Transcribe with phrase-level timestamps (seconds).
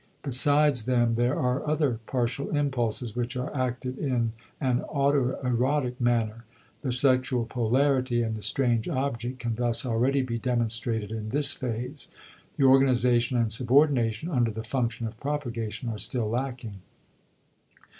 [0.23, 6.43] Besides them there are other partial impulses which are active in an autoerotic manner.
[6.81, 12.11] The sexual polarity and the strange object can thus already be demonstrated in this phase.
[12.57, 16.79] The organization and subordination under the function of propagation are still lacking.